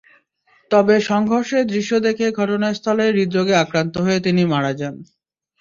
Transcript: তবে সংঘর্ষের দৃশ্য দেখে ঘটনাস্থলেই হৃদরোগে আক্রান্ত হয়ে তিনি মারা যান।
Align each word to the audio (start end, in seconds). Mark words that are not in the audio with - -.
তবে 0.71 0.95
সংঘর্ষের 1.01 1.63
দৃশ্য 1.67 1.91
দেখে 1.99 2.25
ঘটনাস্থলেই 2.39 3.15
হৃদরোগে 3.17 3.55
আক্রান্ত 3.55 3.95
হয়ে 4.05 4.19
তিনি 4.21 4.41
মারা 4.53 4.71
যান। 4.73 4.95